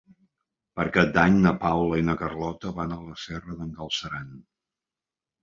Per 0.77 0.85
Cap 0.95 1.11
d'Any 1.17 1.37
na 1.43 1.51
Paula 1.65 1.99
i 1.99 2.05
na 2.07 2.15
Carlota 2.23 2.73
van 2.79 2.97
a 2.97 2.99
la 3.11 3.19
Serra 3.27 3.59
d'en 3.61 3.71
Galceran. 3.83 4.35